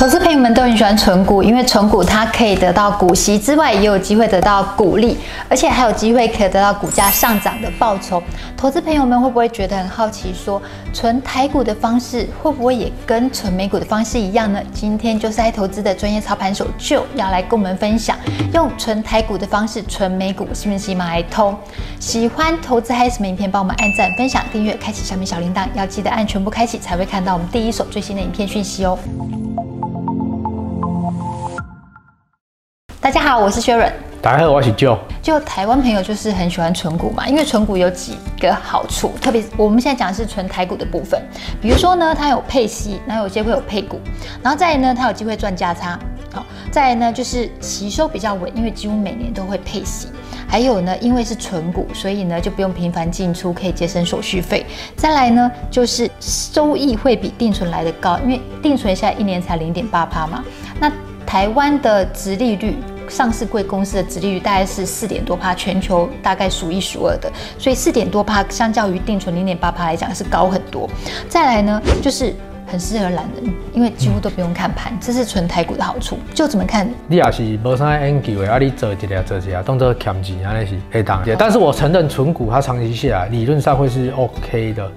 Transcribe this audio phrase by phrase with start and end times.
[0.00, 8.22] 投资朋友们都很喜欢存股，因为存股它可以得到股息之外，也有机会得到股利，而且还有机会可以得到股价上涨的报酬。
[8.56, 10.62] 投资朋友们会不会觉得很好奇说，
[10.94, 14.58] 存台股的方式会不会也跟存美股的方式一样呢？
[14.72, 18.16] 今天就是爱投资的专业操盘手就要来跟我们分享，
[18.54, 21.54] 用存台股的方式存美股，是不是马来通？
[21.98, 28.98] 喜欢投资还有什么影片，帮我们按赞、分享、订阅、开启小米小铃铛，要记得按全部开启，才会看到我们第一手最新的影片讯息哦。
[33.02, 33.90] 大家好，我是薛润。
[34.20, 34.98] 大家好，我是 Joe。
[35.22, 41.18] 就台湾朋友就是很喜欢存股嘛，因为存股有几个好处，特别我们现在讲的是存台股的部分。
[41.62, 43.98] 比如说呢，它有配息，然后有些会有配股，
[44.42, 45.98] 然后再来呢，它有机会赚价差。
[46.30, 50.08] 好，再来呢就是息收比较稳，因为几乎每年都会配息。
[50.46, 54.66] 还有呢，因为是存股，所以呢就不用频繁进出，可以节省手续费。
[54.94, 60.44] 再来呢就是收益会比定存来的高，因为定存现在一年才零点八趴嘛。
[60.78, 60.92] 那
[61.30, 62.74] 台湾的殖利率，
[63.08, 70.90] 上市贵公司的殖利率大概是四点多趴，全球大概数一数二的，所以四点多趴相较于定存零点八趴来讲是高很多。
[71.28, 72.34] 再来呢，就是
[72.66, 76.18] 很适合懒人，因为几乎都不用看盘，这是存台股的好处。
[76.34, 76.90] 就怎么看？
[77.06, 81.22] 你也是无啥研究的，啊，你做一下做一下，当做欠钱，安尼是可以当。
[81.38, 84.90] 但是我承认存股它长期下来理论上会是 OK 的。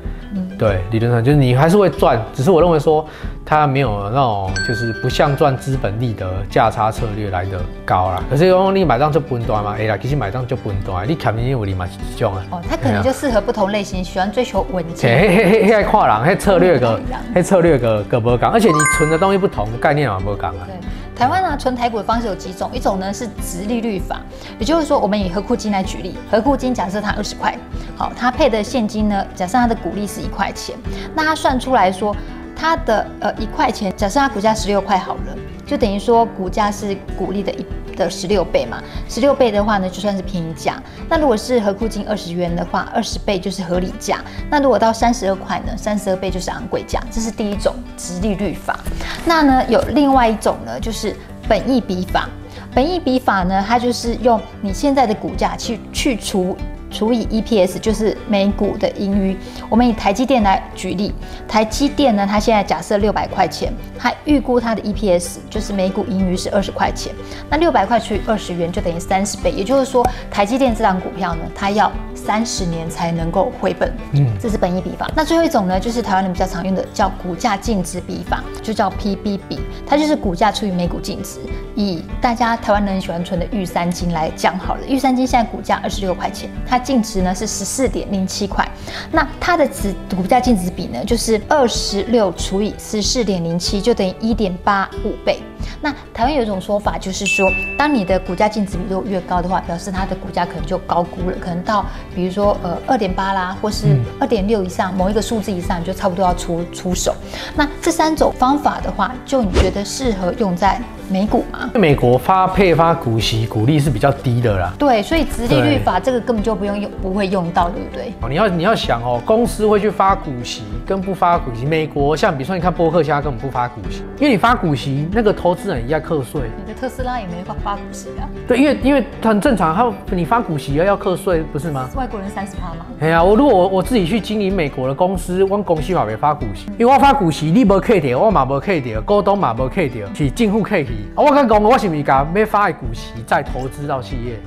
[0.64, 3.06] 对，理论上就是你还是会赚，只是我认为说
[3.46, 8.24] 它没有那种就是不像赚资本利的价差策略来的高啦。
[8.30, 12.44] 可是说你买账就分段嘛，哎啦，其实买账就分段，你看你有你嘛是这种啊。
[12.52, 15.20] 哦，它可能就适合不同类型，喜欢追求稳健。
[15.20, 16.98] 嘿嘿嘿嘿，跨栏，嘿策略 个，
[17.36, 20.66] 嘿策略个个不讲，而且你存的东西不同，概念也不讲啊。
[20.66, 20.76] 对。
[21.16, 24.22] 台湾呢，存台股的方式有几种，一种呢是直利率法，
[24.60, 27.58] 也就是说，我们以合库金来举例，合库金假设它二十块，
[27.96, 30.76] 好，它配的现金呢，假设它的股利是一块钱，
[31.16, 32.16] 那它算出来说，
[32.56, 40.82] 它的呃一块钱，假设它股价十六块好了，就等于说股价是股利的一的十六倍嘛，十六倍的话呢，就算是便宜价。
[41.08, 44.20] 那如果是合库金二十元的话，二十倍就是合理价。
[44.50, 47.00] 那如果到三十二块呢，三十二倍就是昂贵价。
[47.12, 48.80] 这是第一种直利率法。
[49.26, 51.16] 那呢，有另外一种呢，就是
[51.48, 52.28] 本益比法。
[52.76, 56.58] 本益比法呢，它就是用你现在的骨架去去除。
[56.94, 59.36] 除以 EPS 就是每股的盈余。
[59.70, 61.12] 我们以台积电来举例，
[61.48, 67.12] 台积电呢，它现在假设六百块钱，它预估它的 EPS 就是每股盈余是二十块钱。
[67.50, 73.92] 那六百块除以二十元就等于三十倍，也就是说，台积电这档股票呢，它要三十年才能够回本。
[74.12, 75.10] 嗯，这是本益比法。
[75.16, 81.40] 那最后一种呢，就是台湾人比较常用的叫股价净值比法，就叫 PB 比，它就是股价除以每股净值。
[81.76, 88.68] 以大家台湾人喜欢存的玉三金来讲好了，玉三金现在股价二十六块钱，它净值呢是十四点零七块，
[89.12, 95.42] 那它的值股价净值比呢就是二十六除以十四点零七，就等于一点八五倍。
[95.82, 97.46] 那台湾有一种说法，就是说，
[97.78, 101.86] 当你的股价净值比如果越高的话，表示它的股价可能就高估了，可能到
[102.16, 107.16] 比如说呃二点八啦，或是二点六以上，某一个数字以上，你就差不多要出出手。
[107.56, 111.70] 那这三种方法的话，就你觉得适合用在美股吗？
[111.74, 114.74] 美国发配发股息，股利是比较低的啦。
[114.80, 118.14] 对，所以直利率法这个根本就不用用，不会用到，对不对？
[118.30, 121.66] 你要你要想哦，公司会去发股息跟不发股息。
[121.66, 126.42] 美国像比如说你看波克夏根本不发股息，因为你发股息，那个投资人也要课税。
[126.66, 128.26] 你的特斯拉也没发发股息啊？
[128.48, 131.88] 对，因为因为很正常，他你发股息要要课税，不是吗？
[131.92, 132.86] 是外国人三十趴吗？
[133.00, 140.88] 哎呀，我如果我我自己去经营美国的公司，我公司嘛没发股息，因为我发股息你无扣掉，我嘛无扣掉，股东嘛无扣掉，是政府扣去。
[141.16, 141.78] 我跟讲我。
[141.84, 144.40] 是不是讲要发股息再投资到企业，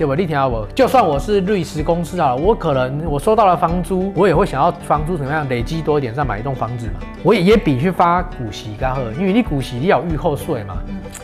[0.00, 0.14] 对吧？
[0.16, 0.64] 你听好不？
[0.74, 6.94] 就算我是律师公司啊，我可能我收到了房租，我也会想要房租怎么样累积多一点再买一栋房子嘛。
[7.22, 10.78] 我也也比去发股息更好，因为你股息你要预扣税嘛，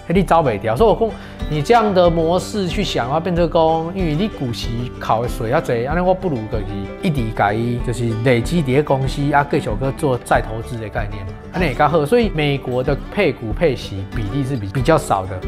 [0.08, 0.76] 你招不掉。
[0.76, 1.16] 所以我讲
[1.48, 6.64] 你这样的模式去想要变成功，因为你股息考的税要济，安尼我不如就是
[7.00, 7.56] 一直改
[7.86, 11.32] 就是累积叠公司啊，继续去做再投资的概念嘛。
[11.54, 15.40] 那也刚好，所以美国的配股配息比例是比比较少的，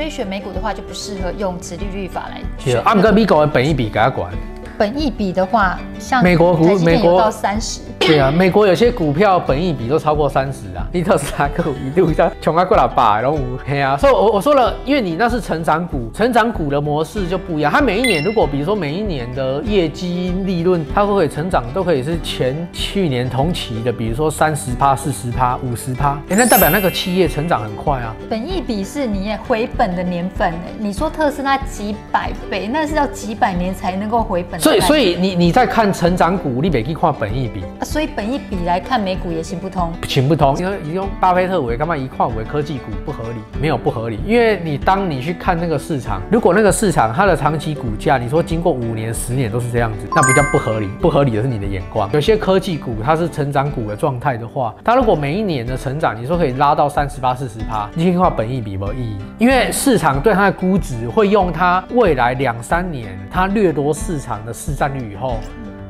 [0.00, 2.80] 所以选美股的话就不适合用直利率法来选。
[2.80, 4.32] 啊，不过美国的本益比给他管。
[4.78, 7.82] 本益比的话，像美国股，美国到三十。
[8.00, 17.70] 对啊，美国有些股票本益比都超过三十啊，你特斯拉个一度像穷啊过了百，然后嘿啊，所以我我说了，因为你那是成长股，成长股的模式就不一样。
[17.70, 28.16] 它每一年如果比如说每一年的业绩利润，它都可以成长，都可以是前去年同期的，比如说三十趴、四十趴、五十趴，哎那代表那个企业成长很快啊。
[28.28, 34.58] 本益比是你也回本的年份，你说特斯拉几百倍，那是要几百年才能够回本。
[34.58, 37.62] 所以所以你你在看成长股，你每去看本益比。
[37.90, 40.56] 所以本益比来看美股也行不通，行不通。
[40.58, 43.40] 因为用巴菲特为干嘛一块为科技股不合理？
[43.60, 50.86] 没有不合理，因为你当你去看那个市场，如果那个市场它的长期股价，你说经过五年、十年都是这样子，那比较不合理。
[51.00, 52.08] 不合理的是你的眼光。
[52.12, 65.40] 有些科技股它是成长股的状态的话，它如果每一年的成长，你说可以拉到三十八、四十趴，你听话本益比没意义，因为市场对它的估值会用它未来两三年它掠夺市场的市占率以后。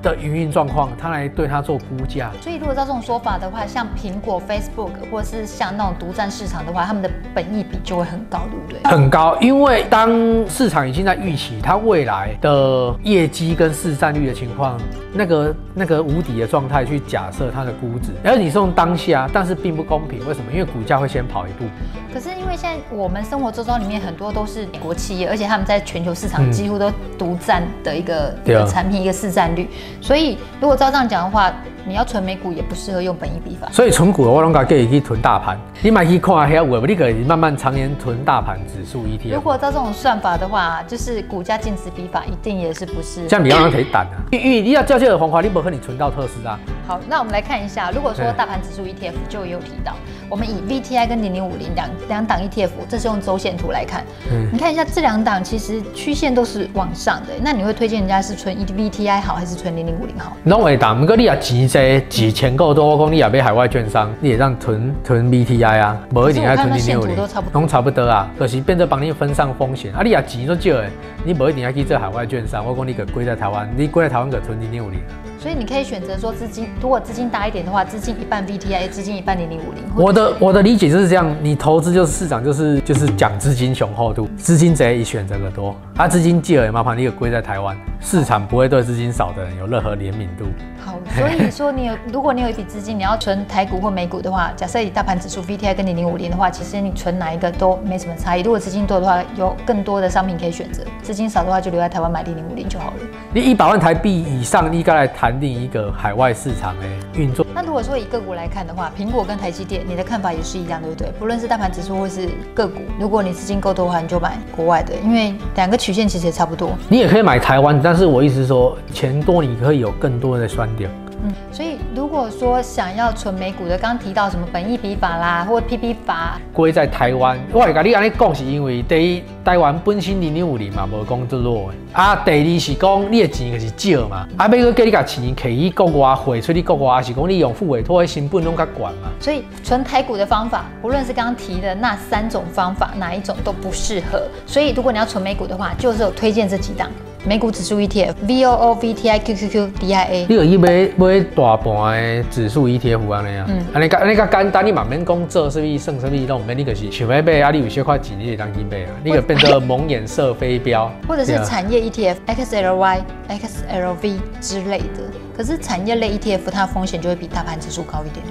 [0.02, 2.30] 的营运状况，他来对他做估价。
[2.40, 8.90] 所以如果照这种说法的话，像苹果、Facebook 或是像那种独占市场的话，他们的本益比就会很高，对不对？
[8.90, 10.10] 很高，因为当
[10.48, 14.78] 市场已经在预期它未来的业绩跟市占率的情况，
[15.12, 20.20] 那个那个无底的状态去假设它的估值，而你是用当下，但是并不公平。
[20.26, 20.52] 为什么？
[20.52, 21.64] 因为股价会先跑一步。
[22.12, 29.68] 可是因为现在我们生活周遭里面很多都是美国企业，而且他们在全球市场几乎都独占的一个、嗯、一个产品，一个市占率。
[30.00, 31.52] 所以，如果照这样讲的话，
[31.86, 33.68] 你要存美股也不适合用本益比法。
[33.72, 35.58] 所以存股的话，我拢建议去囤大盘。
[35.82, 36.86] 你买去看下，有无？
[36.86, 39.34] 你可以慢慢常年囤大盘指数 ETF。
[39.34, 43.26] 如果照这种算法的话，就是股价净值比法一定也是不是？
[43.26, 44.16] 这样比较可以胆啊。
[44.30, 46.58] 因为你要交接的方法，你不可能存到特斯拉。
[46.90, 49.94] 好，那我们来看一下，如果说大盘指数 ETF 就有提到，
[50.28, 54.04] 我们以 VTI 跟零零五零两两档 ETF，这是用周线图来看。
[54.32, 57.32] 嗯，你看一下这两档其实曲线都是往上的。
[57.42, 60.36] 那你会推荐人家是存 VTI 好，还是存零零五零好？
[60.46, 67.16] 拢会档，不过你也钱多，钱钱够多，我讲你也买海外券商，你也让囤囤 VTI 啊，不一定要存零零五零，
[67.52, 68.28] 拢差不多啊。
[68.36, 70.90] 可是变成帮你分散风险，啊，你也钱都少诶，
[71.24, 74.98] 你不一定要去做海外券商，我讲你可归在台湾，你归在台湾可存零零五零。
[75.40, 79.82] 所以你可以选择说资金，如果资金大一点的话，资金一半 VTI，资金一半零零五零。
[79.96, 90.46] 我的我的理解就是这样，你投资就是市场就是就是讲资金雄厚度，资金贼以选择的多，啊资金借了麻烦你可归在台湾，市场不会对资金少的人有任何怜悯度。
[90.82, 98.40] 好，所以说你有，如果你有一笔资金，你要存台股或美股的话，假设以大盘指数 VTI 跟零零五零的话，其实你存哪一个都没什么差异。
[98.40, 102.96] 如果资金多的话，有更多的商品可以选择；资金少的话，就留在台湾买零零五零就好了。
[103.34, 107.44] 你一百万台币以上，应该来谈定一个海外市场诶运作。
[107.54, 111.12] 那如果说以个股来看的话，苹果跟台积电，你的看法也是一样，对不对？
[111.18, 116.70] 不论是大盘指数或是个股，如果你资金够多的话，你就买国外的，因为两个曲线其实也差不多。
[116.88, 120.90] 你也可以买台湾，但是我意思是说，钱多你可以有更多的选点。
[121.22, 132.16] 嗯，所以如果说想要存美股的，刚提到什么本益比法啦，或 PP 法，归在台湾，我会跟你安尼讲，是因为第一，台湾本身零零五零嘛，无讲得落的啊。
[132.24, 139.10] 第二是讲你的钱就是少嘛，啊，要个叫你把钱可以国外汇出去国外，还是讲你用付委托的成本拢较悬嘛。
[139.20, 144.22] 所以存台股的方法，无论是刚刚提的那三种方法，哪一种都不适合。
[144.46, 146.88] 所以如果你要存美股的话，就是有推荐这几档。
[147.22, 153.46] 美股指数 ETF V O O V T I Q Q Q D I A，你有去买买大盘的指数 ETF 安尼啊？
[153.46, 165.02] 嗯，安尼个安尼个简单，你慢慢讲做什么算什么，都唔免你个是想要买啊，你有些块钱你就当去买啊，你个变成蒙眼色飞镖，或者是产业 ETF X L Y X L V 之类的。
[165.36, 168.24] 可是产业类 ETF 它的风险就会比大盘指数高一点，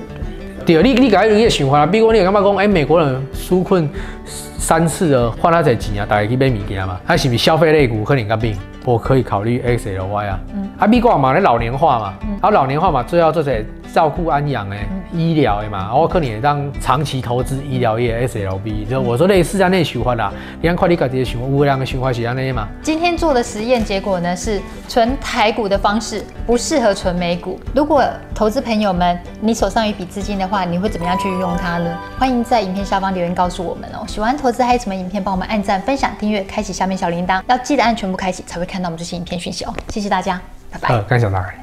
[0.65, 0.81] 对不对？
[0.81, 3.87] 对，你你个你的想法，比如说你有感觉讲，哎，美国人纾困
[4.57, 8.57] 三次的花那侪钱啊，大家去买物件嘛，还是不是消费类股可能较变？
[8.85, 22.67] 我可以考虑 XLY 啊，嗯，啊，美国嘛，那老年化嘛，嗯，啊，老年化嘛，最后这些照顾安养诶，医疗的嘛，我可能当长期投资医疗业 SLB，就我说类似这样的循环啦，你看快递赶这些循环，无量的循环是这样嘛。
[22.81, 27.59] 今天做的实验结果呢是存台股的方式不适合存美股。
[27.73, 28.03] 如果
[28.35, 31.97] 投资朋友们你手上有一笔资金的话，你会怎么样去运用它呢？
[32.17, 34.05] 欢迎在影片下方留言告诉我们哦。
[34.07, 40.39] 喜欢投资还有什么影片，帮我们按赞、分享、订阅、开启下面小铃铛，要记得按全部开启才会看到我们最新影片讯息哦，谢谢大家，
[40.71, 40.89] 拜拜。
[40.89, 41.59] 呃，感谢大家。